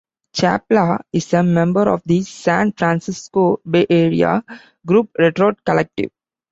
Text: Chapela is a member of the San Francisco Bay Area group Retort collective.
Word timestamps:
Chapela 0.35 0.99
is 1.13 1.31
a 1.35 1.43
member 1.43 1.87
of 1.87 2.01
the 2.07 2.23
San 2.23 2.71
Francisco 2.71 3.59
Bay 3.69 3.85
Area 3.87 4.43
group 4.83 5.11
Retort 5.19 5.63
collective. 5.63 6.09